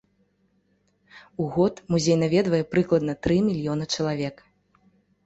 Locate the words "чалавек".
3.99-4.35